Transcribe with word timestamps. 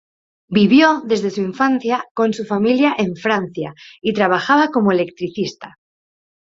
Vivió 0.49 1.01
desde 1.05 1.29
su 1.29 1.41
infancia 1.41 2.03
con 2.15 2.33
su 2.33 2.43
familia 2.43 2.95
en 2.97 3.15
Francia 3.15 3.75
y 4.01 4.13
trabajaba 4.13 4.69
como 4.69 4.91
electricista. 4.91 5.77